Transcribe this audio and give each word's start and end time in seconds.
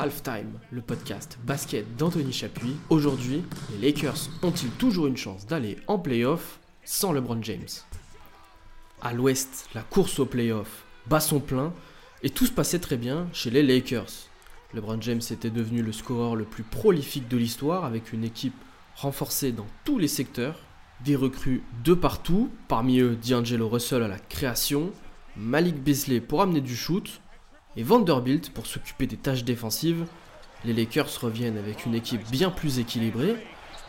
Halftime, 0.00 0.58
le 0.70 0.80
podcast 0.80 1.38
basket 1.44 1.94
d'Anthony 1.98 2.32
Chapuis. 2.32 2.74
Aujourd'hui, 2.88 3.42
les 3.70 3.92
Lakers 3.92 4.30
ont-ils 4.42 4.70
toujours 4.70 5.06
une 5.06 5.18
chance 5.18 5.46
d'aller 5.46 5.76
en 5.88 5.98
playoff 5.98 6.58
sans 6.84 7.12
LeBron 7.12 7.42
James? 7.42 7.68
À 9.02 9.12
l'ouest, 9.12 9.68
la 9.74 9.82
course 9.82 10.18
au 10.18 10.24
playoff 10.24 10.86
bat 11.06 11.20
son 11.20 11.38
plein 11.38 11.74
et 12.22 12.30
tout 12.30 12.46
se 12.46 12.50
passait 12.50 12.78
très 12.78 12.96
bien 12.96 13.28
chez 13.34 13.50
les 13.50 13.62
Lakers. 13.62 14.08
LeBron 14.72 15.02
James 15.02 15.20
était 15.30 15.50
devenu 15.50 15.82
le 15.82 15.92
scoreur 15.92 16.34
le 16.34 16.44
plus 16.46 16.64
prolifique 16.64 17.28
de 17.28 17.36
l'histoire 17.36 17.84
avec 17.84 18.14
une 18.14 18.24
équipe 18.24 18.56
renforcée 18.96 19.52
dans 19.52 19.66
tous 19.84 19.98
les 19.98 20.08
secteurs, 20.08 20.60
des 21.04 21.14
recrues 21.14 21.62
de 21.84 21.92
partout, 21.92 22.48
parmi 22.68 23.00
eux 23.00 23.18
D'Angelo 23.28 23.68
Russell 23.68 24.02
à 24.02 24.08
la 24.08 24.18
création, 24.18 24.92
Malik 25.36 25.76
Beasley 25.76 26.22
pour 26.22 26.40
amener 26.40 26.62
du 26.62 26.74
shoot 26.74 27.20
et 27.76 27.82
Vanderbilt 27.82 28.50
pour 28.52 28.66
s'occuper 28.66 29.06
des 29.06 29.16
tâches 29.16 29.44
défensives. 29.44 30.06
Les 30.64 30.72
Lakers 30.72 31.20
reviennent 31.20 31.58
avec 31.58 31.86
une 31.86 31.94
équipe 31.94 32.28
bien 32.30 32.50
plus 32.50 32.78
équilibrée. 32.78 33.36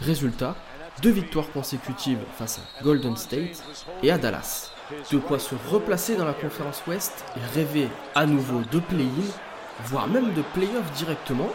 Résultat, 0.00 0.56
deux 1.02 1.10
victoires 1.10 1.50
consécutives 1.52 2.18
face 2.36 2.58
à 2.58 2.82
Golden 2.82 3.16
State 3.16 3.62
et 4.02 4.10
à 4.10 4.18
Dallas. 4.18 4.72
De 5.10 5.18
quoi 5.18 5.38
se 5.38 5.54
replacer 5.70 6.16
dans 6.16 6.24
la 6.24 6.32
conférence 6.32 6.82
Ouest 6.86 7.24
et 7.36 7.58
rêver 7.58 7.88
à 8.14 8.26
nouveau 8.26 8.62
de 8.70 8.78
play-in, 8.78 9.32
voire 9.84 10.08
même 10.08 10.32
de 10.34 10.42
play-off 10.54 10.90
directement. 10.92 11.50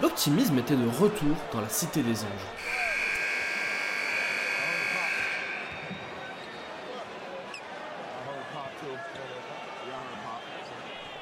L'optimisme 0.00 0.58
était 0.58 0.76
de 0.76 0.88
retour 0.88 1.36
dans 1.52 1.60
la 1.60 1.68
Cité 1.68 2.02
des 2.02 2.22
Anges. 2.22 2.89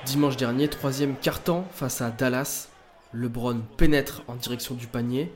Dimanche 0.07 0.37
dernier, 0.37 0.69
troisième 0.69 1.16
quart-temps 1.16 1.66
face 1.73 2.01
à 2.01 2.11
Dallas. 2.11 2.69
LeBron 3.12 3.61
pénètre 3.77 4.23
en 4.29 4.37
direction 4.37 4.75
du 4.75 4.87
panier. 4.87 5.33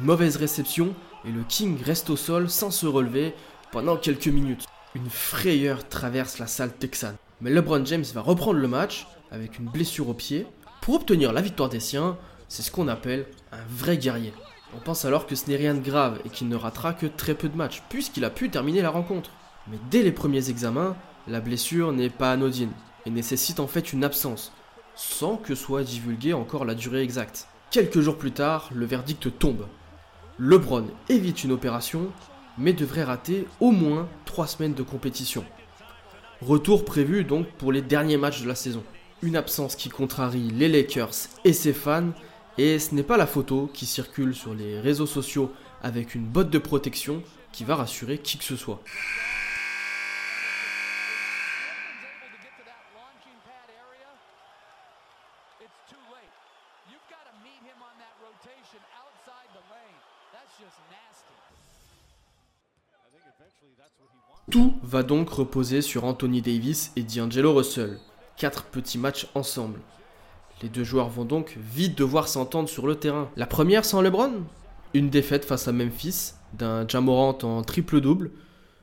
Mauvaise 0.00 0.36
réception 0.36 0.94
et 1.24 1.30
le 1.30 1.42
King 1.42 1.80
reste 1.84 2.10
au 2.10 2.16
sol 2.16 2.48
sans 2.48 2.70
se 2.70 2.86
relever 2.86 3.34
pendant 3.70 3.96
quelques 3.96 4.26
minutes. 4.26 4.64
Une 4.94 5.10
frayeur 5.10 5.86
traverse 5.88 6.38
la 6.38 6.46
salle 6.46 6.72
texane. 6.72 7.16
Mais 7.40 7.50
LeBron 7.50 7.84
James 7.84 8.04
va 8.14 8.22
reprendre 8.22 8.58
le 8.58 8.68
match 8.68 9.06
avec 9.30 9.58
une 9.58 9.68
blessure 9.68 10.08
au 10.08 10.14
pied. 10.14 10.46
Pour 10.80 10.94
obtenir 10.94 11.32
la 11.32 11.42
victoire 11.42 11.68
des 11.68 11.78
siens, 11.78 12.16
c'est 12.48 12.62
ce 12.62 12.72
qu'on 12.72 12.88
appelle 12.88 13.26
un 13.52 13.62
vrai 13.68 13.98
guerrier. 13.98 14.32
On 14.74 14.80
pense 14.80 15.04
alors 15.04 15.26
que 15.26 15.36
ce 15.36 15.48
n'est 15.48 15.56
rien 15.56 15.74
de 15.74 15.84
grave 15.84 16.20
et 16.24 16.30
qu'il 16.30 16.48
ne 16.48 16.56
ratera 16.56 16.94
que 16.94 17.06
très 17.06 17.34
peu 17.34 17.48
de 17.48 17.56
matchs, 17.56 17.82
puisqu'il 17.88 18.24
a 18.24 18.30
pu 18.30 18.50
terminer 18.50 18.82
la 18.82 18.90
rencontre. 18.90 19.30
Mais 19.68 19.78
dès 19.90 20.02
les 20.02 20.12
premiers 20.12 20.48
examens, 20.48 20.96
la 21.28 21.40
blessure 21.40 21.92
n'est 21.92 22.10
pas 22.10 22.32
anodine 22.32 22.72
et 23.06 23.10
nécessite 23.10 23.60
en 23.60 23.66
fait 23.66 23.92
une 23.92 24.04
absence, 24.04 24.52
sans 24.94 25.36
que 25.36 25.54
soit 25.54 25.84
divulguée 25.84 26.32
encore 26.32 26.64
la 26.64 26.74
durée 26.74 27.02
exacte. 27.02 27.46
Quelques 27.70 28.00
jours 28.00 28.18
plus 28.18 28.32
tard, 28.32 28.68
le 28.74 28.86
verdict 28.86 29.38
tombe. 29.38 29.66
LeBron 30.38 30.86
évite 31.08 31.44
une 31.44 31.52
opération, 31.52 32.10
mais 32.58 32.72
devrait 32.72 33.04
rater 33.04 33.46
au 33.60 33.70
moins 33.70 34.08
3 34.24 34.46
semaines 34.46 34.74
de 34.74 34.82
compétition. 34.82 35.44
Retour 36.42 36.84
prévu 36.84 37.24
donc 37.24 37.46
pour 37.58 37.72
les 37.72 37.82
derniers 37.82 38.16
matchs 38.16 38.42
de 38.42 38.48
la 38.48 38.54
saison. 38.54 38.82
Une 39.22 39.36
absence 39.36 39.76
qui 39.76 39.88
contrarie 39.90 40.50
les 40.50 40.68
Lakers 40.68 41.28
et 41.44 41.52
ses 41.52 41.72
fans, 41.72 42.12
et 42.58 42.78
ce 42.78 42.94
n'est 42.94 43.02
pas 43.02 43.16
la 43.16 43.26
photo 43.26 43.70
qui 43.72 43.86
circule 43.86 44.34
sur 44.34 44.54
les 44.54 44.80
réseaux 44.80 45.06
sociaux 45.06 45.52
avec 45.82 46.14
une 46.14 46.24
botte 46.24 46.50
de 46.50 46.58
protection 46.58 47.22
qui 47.52 47.64
va 47.64 47.76
rassurer 47.76 48.18
qui 48.18 48.38
que 48.38 48.44
ce 48.44 48.56
soit. 48.56 48.82
Tout 64.50 64.74
va 64.82 65.02
donc 65.02 65.28
reposer 65.30 65.80
sur 65.80 66.04
Anthony 66.04 66.42
Davis 66.42 66.92
et 66.96 67.02
D'Angelo 67.02 67.54
Russell. 67.54 67.98
Quatre 68.36 68.64
petits 68.64 68.98
matchs 68.98 69.28
ensemble. 69.34 69.80
Les 70.62 70.68
deux 70.68 70.84
joueurs 70.84 71.08
vont 71.08 71.24
donc 71.24 71.56
vite 71.56 71.96
devoir 71.96 72.26
s'entendre 72.26 72.68
sur 72.68 72.86
le 72.86 72.96
terrain. 72.96 73.30
La 73.36 73.46
première 73.46 73.84
sans 73.84 74.02
LeBron? 74.02 74.42
Une 74.92 75.08
défaite 75.08 75.44
face 75.44 75.68
à 75.68 75.72
Memphis, 75.72 76.32
d'un 76.52 76.86
Jamorant 76.88 77.38
en 77.42 77.62
triple-double. 77.62 78.32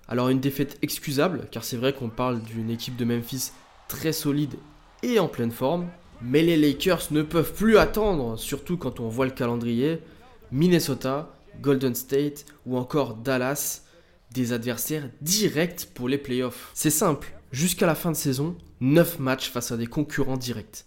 Alors 0.07 0.29
une 0.29 0.39
défaite 0.39 0.77
excusable, 0.81 1.47
car 1.51 1.65
c'est 1.65 1.75
vrai 1.75 1.94
qu'on 1.94 2.09
parle 2.09 2.41
d'une 2.41 2.69
équipe 2.69 2.95
de 2.95 3.03
Memphis 3.03 3.51
très 3.89 4.13
solide 4.13 4.55
et 5.03 5.19
en 5.19 5.27
pleine 5.27 5.51
forme. 5.51 5.88
Mais 6.22 6.41
les 6.41 6.57
Lakers 6.57 7.07
ne 7.11 7.22
peuvent 7.22 7.53
plus 7.53 7.78
attendre, 7.78 8.38
surtout 8.38 8.78
quand 8.78 9.00
on 9.00 9.07
voit 9.07 9.25
le 9.25 9.31
calendrier. 9.31 10.00
Minnesota, 10.51 11.38
Golden 11.61 11.94
State 11.94 12.45
ou 12.66 12.78
encore 12.78 13.16
Dallas 13.16 13.83
des 14.31 14.51
adversaires 14.51 15.09
directs 15.22 15.89
pour 15.94 16.09
les 16.09 16.17
playoffs. 16.17 16.72
C'est 16.73 16.89
simple, 16.89 17.33
jusqu'à 17.51 17.85
la 17.85 17.95
fin 17.95 18.11
de 18.11 18.17
saison, 18.17 18.57
9 18.81 19.19
matchs 19.19 19.50
face 19.50 19.72
à 19.72 19.77
des 19.77 19.88
concurrents 19.88 20.38
directs. 20.38 20.85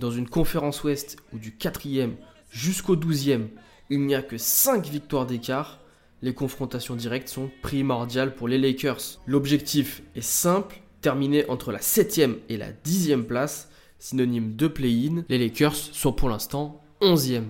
Dans 0.00 0.10
une 0.10 0.28
conférence 0.28 0.82
ouest 0.84 1.16
où 1.32 1.38
du 1.38 1.50
4e 1.50 2.12
jusqu'au 2.50 2.96
12e, 2.96 3.48
il 3.90 4.00
n'y 4.00 4.14
a 4.14 4.22
que 4.22 4.38
5 4.38 4.86
victoires 4.86 5.26
d'écart, 5.26 5.80
les 6.22 6.34
confrontations 6.34 6.96
directes 6.96 7.28
sont 7.28 7.50
primordiales 7.62 8.34
pour 8.34 8.48
les 8.48 8.58
Lakers. 8.58 9.20
L'objectif 9.26 10.02
est 10.14 10.22
simple, 10.22 10.80
terminer 11.00 11.48
entre 11.48 11.72
la 11.72 11.80
7e 11.80 12.36
et 12.48 12.56
la 12.56 12.72
10e 12.72 13.24
place, 13.24 13.68
synonyme 14.02 14.56
de 14.56 14.66
play-in. 14.66 15.24
Les 15.28 15.38
Lakers 15.38 15.76
sont 15.76 16.12
pour 16.12 16.28
l'instant 16.28 16.82
11e. 17.00 17.44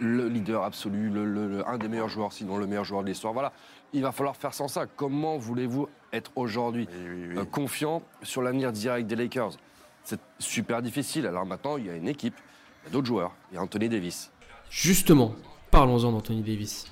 le 0.00 0.28
leader 0.28 0.62
absolu, 0.62 1.10
le, 1.10 1.62
un 1.68 1.76
des 1.76 1.88
meilleurs 1.88 2.08
joueurs, 2.08 2.32
sinon 2.32 2.56
le 2.56 2.66
meilleur 2.66 2.84
joueur 2.84 3.02
de 3.02 3.08
l'histoire. 3.08 3.34
Voilà, 3.34 3.52
il 3.92 4.00
va 4.00 4.12
falloir 4.12 4.34
faire 4.34 4.54
sans 4.54 4.66
ça. 4.66 4.86
Comment 4.86 5.36
voulez-vous 5.36 5.88
être 6.12 6.32
aujourd'hui 6.36 6.88
euh, 6.90 7.44
confiant 7.44 8.02
sur 8.22 8.40
l'avenir 8.40 8.72
direct 8.72 9.06
des 9.06 9.14
Lakers? 9.14 9.58
C'est 10.04 10.20
super 10.38 10.80
difficile. 10.80 11.26
Alors 11.26 11.44
maintenant, 11.44 11.76
il 11.76 11.86
y 11.86 11.90
a 11.90 11.94
une 11.94 12.08
équipe, 12.08 12.34
il 12.82 12.86
y 12.86 12.88
a 12.88 12.92
d'autres 12.92 13.06
joueurs, 13.06 13.34
il 13.52 13.56
y 13.56 13.58
a 13.58 13.62
Anthony 13.62 13.90
Davis. 13.90 14.30
Justement, 14.70 15.34
parlons-en 15.70 16.12
d'Anthony 16.12 16.40
Davis. 16.40 16.90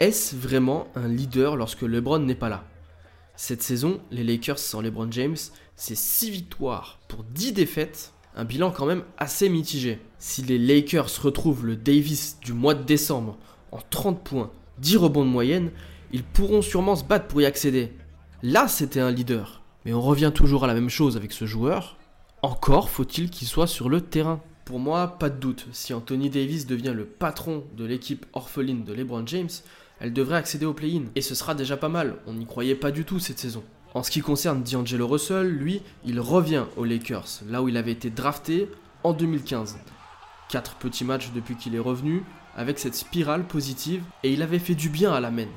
Est-ce 0.00 0.34
vraiment 0.34 0.88
un 0.96 1.06
leader 1.06 1.56
lorsque 1.56 1.82
LeBron 1.82 2.18
n'est 2.18 2.34
pas 2.34 2.48
là? 2.48 2.64
Cette 3.42 3.62
saison, 3.62 4.02
les 4.10 4.22
Lakers 4.22 4.58
sans 4.58 4.82
LeBron 4.82 5.10
James, 5.10 5.38
c'est 5.74 5.96
6 5.96 6.28
victoires 6.28 7.00
pour 7.08 7.24
10 7.24 7.54
défaites 7.54 8.12
un 8.36 8.44
bilan 8.44 8.70
quand 8.70 8.84
même 8.84 9.02
assez 9.16 9.48
mitigé. 9.48 9.98
Si 10.18 10.42
les 10.42 10.58
Lakers 10.58 11.22
retrouvent 11.22 11.64
le 11.64 11.74
Davis 11.74 12.38
du 12.40 12.52
mois 12.52 12.74
de 12.74 12.82
décembre 12.82 13.38
en 13.72 13.78
30 13.78 14.22
points, 14.22 14.50
10 14.80 14.98
rebonds 14.98 15.24
de 15.24 15.30
moyenne, 15.30 15.70
ils 16.12 16.22
pourront 16.22 16.60
sûrement 16.60 16.96
se 16.96 17.02
battre 17.02 17.28
pour 17.28 17.40
y 17.40 17.46
accéder. 17.46 17.92
Là, 18.42 18.68
c'était 18.68 19.00
un 19.00 19.10
leader. 19.10 19.62
Mais 19.86 19.94
on 19.94 20.02
revient 20.02 20.32
toujours 20.34 20.64
à 20.64 20.66
la 20.66 20.74
même 20.74 20.90
chose 20.90 21.16
avec 21.16 21.32
ce 21.32 21.46
joueur. 21.46 21.96
Encore 22.42 22.90
faut-il 22.90 23.30
qu'il 23.30 23.48
soit 23.48 23.66
sur 23.66 23.88
le 23.88 24.02
terrain. 24.02 24.42
Pour 24.66 24.80
moi, 24.80 25.16
pas 25.18 25.30
de 25.30 25.40
doute, 25.40 25.66
si 25.72 25.94
Anthony 25.94 26.28
Davis 26.28 26.66
devient 26.66 26.92
le 26.94 27.06
patron 27.06 27.64
de 27.74 27.86
l'équipe 27.86 28.26
orpheline 28.34 28.84
de 28.84 28.92
LeBron 28.92 29.26
James, 29.26 29.48
elle 30.00 30.12
devrait 30.12 30.36
accéder 30.36 30.66
au 30.66 30.74
play-in. 30.74 31.04
Et 31.14 31.20
ce 31.20 31.34
sera 31.34 31.54
déjà 31.54 31.76
pas 31.76 31.88
mal, 31.88 32.16
on 32.26 32.32
n'y 32.32 32.46
croyait 32.46 32.74
pas 32.74 32.90
du 32.90 33.04
tout 33.04 33.18
cette 33.18 33.38
saison. 33.38 33.62
En 33.94 34.02
ce 34.02 34.10
qui 34.10 34.20
concerne 34.20 34.62
D'Angelo 34.62 35.06
Russell, 35.06 35.48
lui, 35.48 35.82
il 36.04 36.20
revient 36.20 36.64
aux 36.76 36.84
Lakers, 36.84 37.40
là 37.48 37.62
où 37.62 37.68
il 37.68 37.76
avait 37.76 37.92
été 37.92 38.08
drafté 38.08 38.68
en 39.02 39.12
2015. 39.12 39.78
Quatre 40.48 40.76
petits 40.76 41.04
matchs 41.04 41.30
depuis 41.34 41.56
qu'il 41.56 41.74
est 41.74 41.80
revenu, 41.80 42.22
avec 42.56 42.78
cette 42.78 42.94
spirale 42.94 43.44
positive, 43.44 44.02
et 44.22 44.32
il 44.32 44.42
avait 44.42 44.58
fait 44.58 44.74
du 44.74 44.88
bien 44.88 45.12
à 45.12 45.20
la 45.20 45.30
main. 45.30 45.48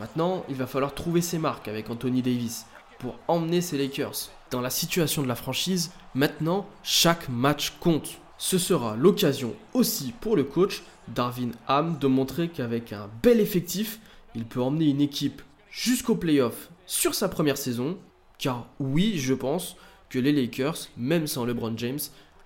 Maintenant, 0.00 0.44
il 0.48 0.56
va 0.56 0.66
falloir 0.66 0.94
trouver 0.94 1.20
ses 1.20 1.38
marques 1.38 1.68
avec 1.68 1.88
Anthony 1.88 2.22
Davis 2.22 2.66
pour 2.98 3.18
emmener 3.28 3.60
ses 3.60 3.78
Lakers. 3.78 4.30
Dans 4.50 4.60
la 4.60 4.70
situation 4.70 5.22
de 5.22 5.28
la 5.28 5.34
franchise, 5.34 5.92
maintenant, 6.14 6.66
chaque 6.82 7.28
match 7.28 7.74
compte. 7.80 8.18
Ce 8.44 8.58
sera 8.58 8.96
l'occasion 8.96 9.54
aussi 9.72 10.12
pour 10.20 10.34
le 10.34 10.42
coach 10.42 10.82
Darvin 11.14 11.52
Ham 11.68 11.96
de 12.00 12.08
montrer 12.08 12.48
qu'avec 12.48 12.92
un 12.92 13.08
bel 13.22 13.38
effectif, 13.38 14.00
il 14.34 14.46
peut 14.46 14.60
emmener 14.60 14.86
une 14.86 15.00
équipe 15.00 15.42
jusqu'au 15.70 16.16
playoff 16.16 16.70
sur 16.84 17.14
sa 17.14 17.28
première 17.28 17.56
saison, 17.56 17.96
car 18.40 18.66
oui, 18.80 19.16
je 19.16 19.32
pense 19.32 19.76
que 20.10 20.18
les 20.18 20.32
Lakers, 20.32 20.88
même 20.96 21.28
sans 21.28 21.44
LeBron 21.44 21.74
James, 21.76 22.00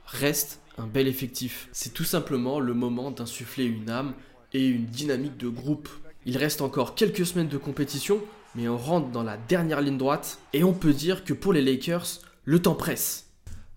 restent 0.04 0.60
un 0.76 0.86
bel 0.86 1.08
effectif. 1.08 1.70
C'est 1.72 1.94
tout 1.94 2.04
simplement 2.04 2.60
le 2.60 2.74
moment 2.74 3.10
d'insuffler 3.10 3.64
une 3.64 3.88
âme 3.88 4.12
et 4.52 4.66
une 4.66 4.84
dynamique 4.84 5.38
de 5.38 5.48
groupe. 5.48 5.88
Il 6.26 6.36
reste 6.36 6.60
encore 6.60 6.94
quelques 6.94 7.24
semaines 7.24 7.48
de 7.48 7.56
compétition, 7.56 8.20
mais 8.54 8.68
on 8.68 8.76
rentre 8.76 9.08
dans 9.08 9.22
la 9.22 9.38
dernière 9.38 9.80
ligne 9.80 9.96
droite, 9.96 10.40
et 10.52 10.62
on 10.62 10.74
peut 10.74 10.92
dire 10.92 11.24
que 11.24 11.32
pour 11.32 11.54
les 11.54 11.62
Lakers, 11.62 12.20
le 12.44 12.60
temps 12.60 12.74
presse. 12.74 13.25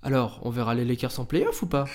Alors, 0.01 0.39
on 0.43 0.49
verra 0.49 0.75
les 0.75 0.85
Lakers 0.85 1.19
en 1.19 1.25
playoff 1.25 1.61
ou 1.61 1.67
pas? 1.67 1.85